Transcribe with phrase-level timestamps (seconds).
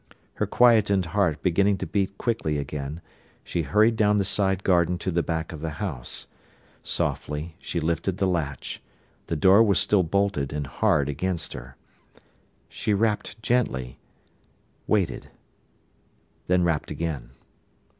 [0.33, 3.01] Her quietened heart beginning to beat quickly again,
[3.43, 6.25] she hurried down the side garden to the back of the house.
[6.81, 8.81] Softly she lifted the latch;
[9.27, 11.75] the door was still bolted, and hard against her.
[12.67, 13.99] She rapped gently,
[14.87, 15.29] waited,
[16.47, 17.29] then rapped again.